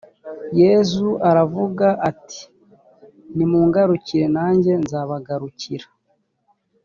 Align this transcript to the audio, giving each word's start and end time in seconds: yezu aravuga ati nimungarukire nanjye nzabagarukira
yezu 0.61 1.07
aravuga 1.29 1.87
ati 2.09 2.41
nimungarukire 3.35 4.25
nanjye 4.37 4.71
nzabagarukira 4.83 5.87